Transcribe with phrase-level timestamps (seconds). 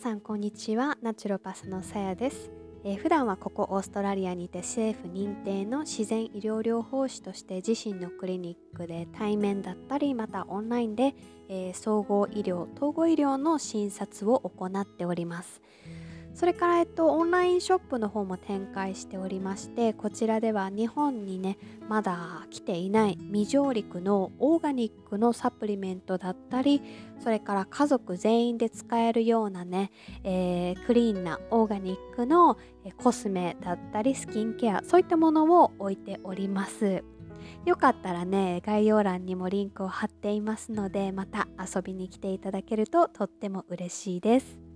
[0.00, 0.96] さんこんにちは。
[1.02, 2.50] ナチュロパスのさやです、
[2.84, 11.14] えー、普段はここオーストラリアにて政府認定の自然医療療法士として自身のクリニックで対面だったりまたオンラインで、
[11.50, 15.60] えー、総合医療統合医療の診察を行っております、
[16.40, 26.80] それから、えっと、オンラインショップの方も展開しておりましてこちらでは日本にねまだ来ていない未上陸のオーガニックのサプリメントだったり
[27.22, 29.92] それから家族全員で使えるようなね、
[30.24, 32.56] えー、クリーンなオーガニックの
[32.96, 37.04] コスメだったりスキンケアそういったものを置いております。
[37.66, 44.69] よかったらね概要欄にもリンクを貼っていますのでまた遊びに来ていただけるととっても嬉しいです。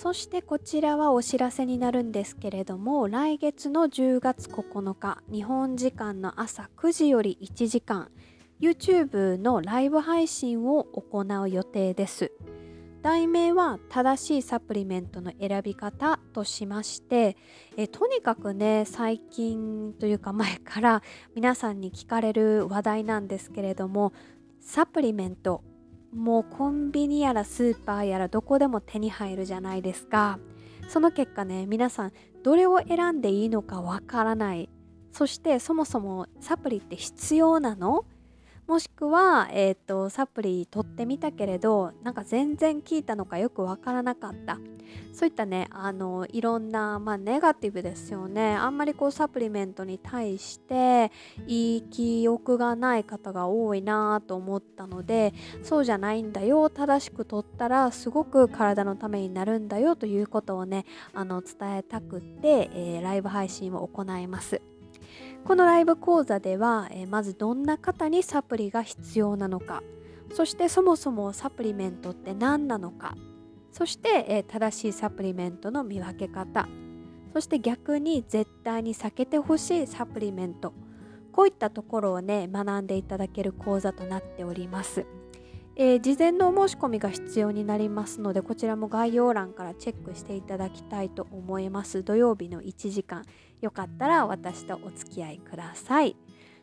[0.00, 8.10] そしてこちらはお知らせになるんですけれども来月の10月9日日本時間の朝9時より1時間
[8.62, 12.32] YouTube のライブ配信を行う予定です。
[13.02, 17.36] 題名は正しいサプリメントの選び方としまして
[17.76, 21.02] えとにかくね最近というか前から
[21.34, 24.14] 皆さんに聞かれる話題なんですけれども
[24.60, 25.62] サプリメント
[26.12, 30.38] もうコンビニやらスーパーやらどこでも手に入るじゃないですか。
[30.88, 34.68] その結果ね皆さんどれを選んでいいのかわからない。
[35.12, 38.04] そしてそもそもサプリって必要なの？
[38.70, 44.60] もしくは、えーと、サプリ取ってみたけれどなんか全然効いたのかよくわからなかった
[45.12, 51.10] そういったねあのいろんな、まあ、ネガティブですよねあんまりこうサプリメントに対して
[51.48, 55.34] いい記憶がない方が多いなと思ったので
[55.64, 64.62] そうじゃないんだよ正しく取ったらすごく体のためになるんだよということをねあの伝えたくって、えー、ライブ配信を行います。
[65.44, 69.82] このライブ講座では、まずどんな方にサプリが必要なのか
[70.32, 73.16] そしてそもそもサプリメントって何なのか
[73.72, 76.68] そして、正しいサプリメントの見分け方
[77.32, 80.72] そして逆に絶対に避けてほしいサプリメント
[81.32, 85.06] こういったところをね学んでいただける講座となっております。
[85.76, 93.24] えー、事前のお申し込みが必要になりますのでこちらも概要欄からチェックしていただきたいと思います土曜日の1時間
[93.60, 96.16] よかったら私とお付き合いください。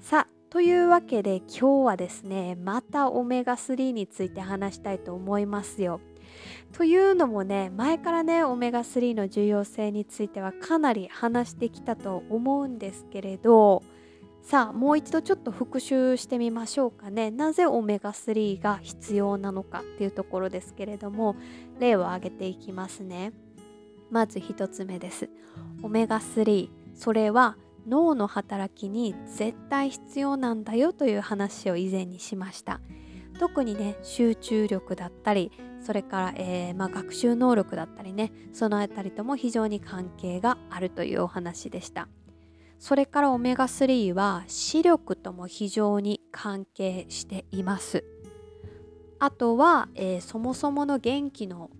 [0.00, 6.00] さあというわけで今日はですねまたオメガ3について話したいと思いますよ。
[6.72, 13.82] というのもね前からねオメガ3の重要性についてはかなり話してきたと思うんですけれど
[14.42, 17.30] さあもう一度ちょっと復習してみましょうかね。
[17.30, 21.36] なぜオメガ3が必要なのかっていうところですけれども
[21.78, 23.32] 例を挙げていきますね。
[24.10, 25.28] まず1つ目です。
[25.82, 27.56] オメガ3それは
[27.88, 32.82] 脳の働きに絶対必要なんだよという話を以前にしました。
[33.38, 35.50] 特にね集中力だったり
[35.80, 42.06] それから、えー、まあ、学習能力だったりねその辺りとも非常に関係があるというお話でした。
[42.78, 48.04] それからオメガ3は視力とも非常に関係しています。
[49.18, 51.70] あとは、えー、そもそもの元気の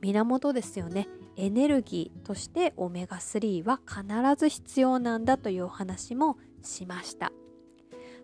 [0.00, 1.08] 源ですよね。
[1.42, 4.04] エネルギーとしてオメガ3は必
[4.38, 7.32] ず必要なんだというお話もしました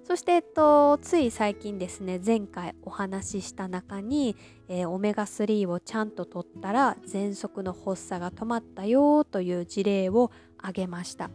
[0.05, 4.37] そして、えっと、つい最近ですね前回お話しした中に、
[4.69, 11.29] えー、オメガ3をちゃんと取ったら喘息の発作が止まったよという事例を挙げました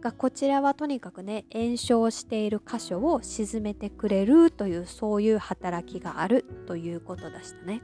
[0.00, 7.82] がこちらはとにかくね炎症している箇所を沈めてくれるというそういう働きがあるということでしたね。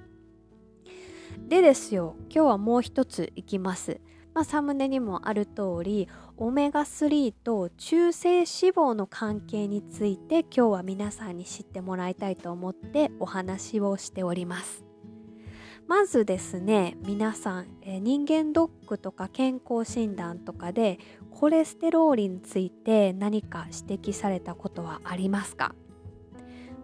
[1.49, 4.01] でですよ今日はもう一ついきます。
[4.35, 14.85] まあ、サムネにもある通りオメガ3と中性脂肪の関係について今日は皆さんに知ってもらいたいと思ってお話をしております。
[15.87, 20.99] まずですね皆さん、え、人間ドックとか健康診断とかで
[21.31, 25.75] コレステロールについて何か指摘されたことはありますか、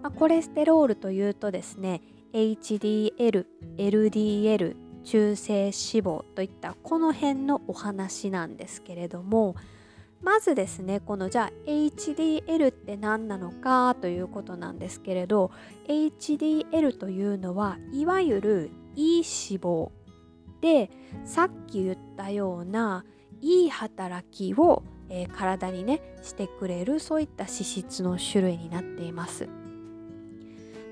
[0.03, 2.03] まあ、コレステロールというとですね
[2.33, 3.47] HDL、
[3.77, 9.57] LDL、中性脂肪といったこの辺のお話なんですけれども
[10.23, 15.51] まずですねこのじゃあ HDL って何なのかということなんですけれど
[15.87, 19.91] HDL というのはいわゆるいい脂肪
[20.61, 20.91] で
[21.25, 23.05] さっき言ったような
[23.41, 29.49] いい働きを、えー、体にねしてくれるそういった脂質の種類になっています。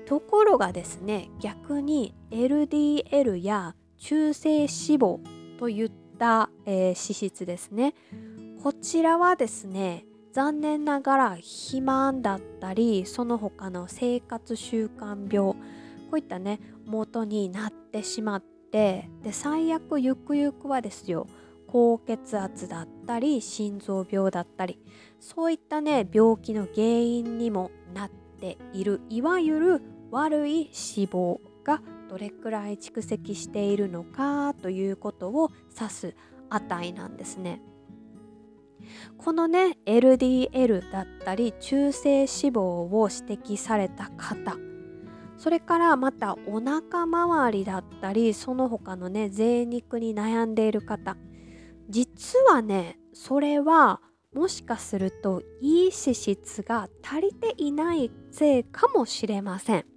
[0.07, 5.19] ところがですね逆に LDL や中性脂肪
[5.59, 7.93] といった、えー、脂質ですね。
[8.63, 15.57] こちらはですね残念ながら肥満だったりその他の生活習慣病こ
[16.13, 21.27] ういったね元になってしまってで最悪ゆくゆくはですよ
[21.67, 24.79] 高血圧だったり心臓病だったり
[25.19, 29.81] そういったね病気の原因にもなっているいわゆる
[30.11, 36.15] 悪い脂肪がどれくらい蓄積しているのかということを指す
[36.49, 37.61] 値なんですね。
[39.17, 44.55] このね LDL だったり中性脂肪を指摘された方
[45.37, 51.17] それからまたお腹周りだったりその他のね贅肉に悩んでいる方
[51.89, 54.01] 実はねそれは
[54.33, 59.96] もしかするといい脂質が足りていないせいかもしれません。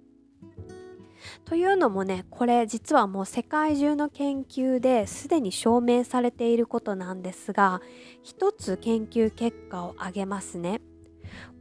[1.51, 7.81] というのもねこれ実はもう世界中の研究ですでに証明されていることなんですが
[8.23, 10.79] 一つ研究結果を挙げますね。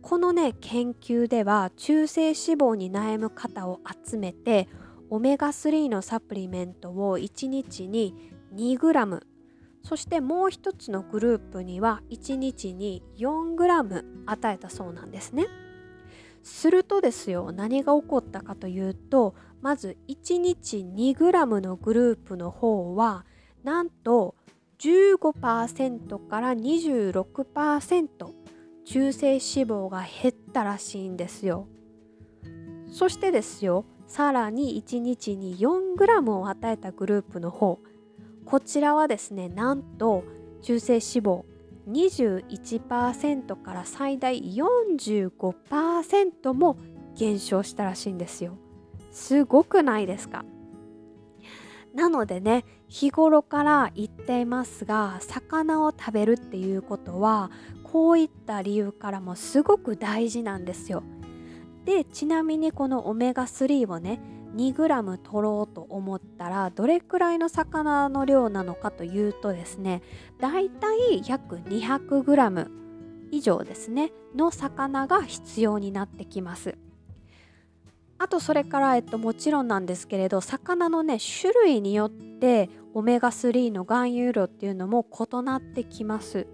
[0.00, 4.68] このね研究では中性脂肪に悩む方を集めて
[5.10, 8.14] オメガ3のサプリメントを1日に
[8.54, 9.22] 2g
[9.82, 15.48] そしてもう一つのグループには1日に 4g 与えたそうなんですね。
[16.42, 23.24] するとですよ何が起こったかというとまず1日 2g のグループの方は
[23.62, 24.34] なんと
[24.78, 28.08] 15%から26%
[28.86, 31.68] 中性脂肪が減ったらしいんですよ。
[32.90, 37.78] そしてですよさらに1日に 4g を与えたグループの方
[38.44, 40.24] こちらはですねなんと
[40.62, 41.44] 中性脂肪
[41.88, 46.76] 21%から最大45%も
[47.16, 48.56] 減少したらしいんですよ。
[49.10, 50.44] すごくないですか？
[51.94, 57.50] なのでね日頃から言っていますが魚を食べるっていうことは
[57.82, 61.02] こういった理由からもすごく大事なんですよ。
[61.84, 64.20] でちなみにこのオメガ3をね
[64.54, 70.02] 2g 取ろうと思ったらどれくらいの魚の量なのかというとですね
[70.38, 72.68] だいたい約 200g
[73.30, 76.76] 以上ですねの魚が必要になってきます。
[78.18, 86.46] あとそれから、えっと、もちろんなんですけれど魚のね種類によってオメガ3の含有量っていうのも異なってきます。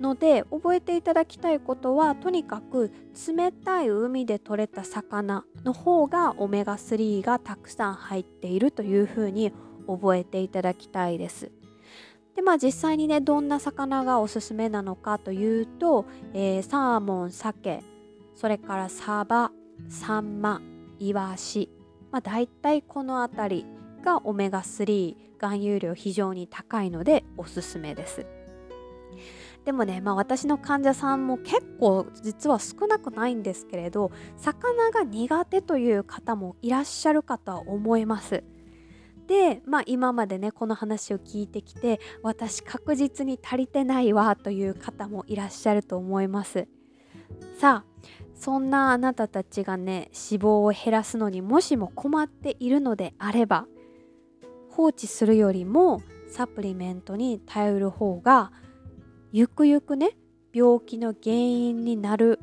[0.00, 2.90] ので覚えていただきたいことはとにかく
[3.28, 9.52] 冷たい海で採れた魚の方がオメガ3がたくさん入っているというふうに
[9.86, 11.52] 覚えていただきたいです。
[12.34, 17.84] でまあ実際にねどんな魚がおすすめなのかというと、えー、サーモン鮭
[18.34, 19.52] それからサバ
[19.88, 20.60] サンマ
[20.98, 21.70] イワシ、
[22.10, 23.66] まあ、大体この辺り
[24.02, 28.26] がオメガ3含有量非常に高いのでおすすめです。
[29.64, 38.44] でもね、まあ、私の患者さんも結構実は少なくないんですけれど魚が苦手という方もいらっしゃるかとは思います。
[39.26, 46.68] で、まあ、今までねこの話を聞いてきて私確実に足りてないわという方もいらっしゃると思います。
[47.58, 47.94] さあ
[48.34, 53.66] そんなあなたたちがね脂肪を減らすのにもしも困っているのであれば
[54.70, 58.52] 放置するよりもサプリメントに頼る方が
[59.36, 60.10] ゆくゆくね
[60.52, 62.38] 病気の原因になる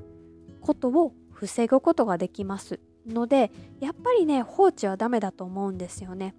[0.60, 2.82] ことを防ぐことができます。
[3.08, 3.50] ので
[3.80, 6.36] やっぱりね放置はダメだと思うんですよね。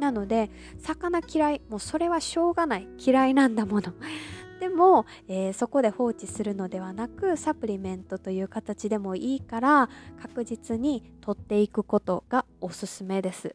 [0.00, 2.88] なので魚嫌いもうそれはしょうがない。
[2.96, 3.92] 嫌いなんだもの。
[4.60, 9.90] でも、えー、そこで放置するのではなくサプリメントという形でもいいから
[10.22, 13.54] 確実に取っていくことがおすすめです。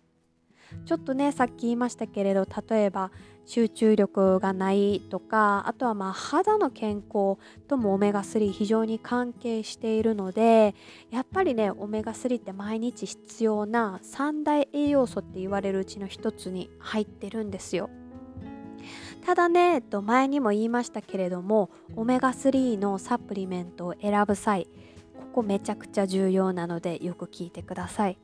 [0.85, 3.11] ちょっとねさっき言いましたけれど例えば
[3.45, 10.75] 集中力がないとかあとはまあ肌の健康ともオメガ3非常に関係しているので
[11.11, 17.89] やっぱりねオメガ3って毎日必要な三大栄養素って言われるうちの一つに入ってるんですよ。
[19.25, 24.69] ただね、えっと、前にも言いましたけれどもオメガ3のサプリメントを選ぶ際
[25.19, 28.17] ここめちゃくちゃ重要なのでよく聞いてください。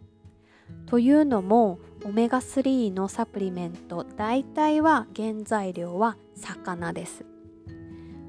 [0.86, 7.26] というのもオメガ3のサプリメント大体は原材料は魚です。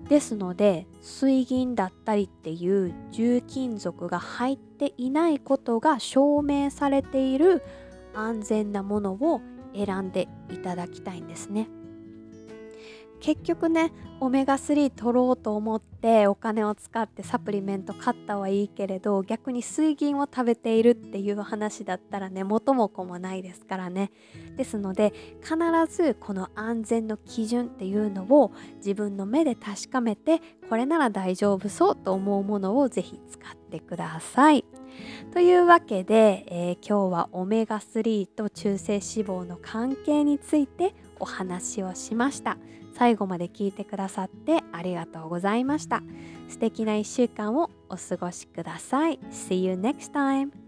[0.08, 7.62] ですので水銀だったりっていう重金属が入っていないことが証明されている
[8.14, 9.40] 安全なものを
[9.74, 11.68] 選んでいただきたいんですね。
[13.24, 13.90] 結局ね
[14.20, 24.10] オメガ3取ろうと思ってお金を使ってサプリメント買ったはいいけれど逆に水銀を食べているっていう話だったらね元も子もないですからね。
[24.58, 25.56] ですので必
[25.88, 34.66] ずこの安全の基準っていうのを自分の目で確かめてこれなら大丈夫そうと思うものをぜひ使ってください。
[35.32, 42.58] というわけで、えー、今日はオメガ3と中性脂肪の関係についてお話をしました。
[42.94, 46.02] 最後まで聞いてくださってありがとうございました。
[46.48, 49.18] 素敵な1週間をお過ごしください。
[49.30, 50.63] See you next time!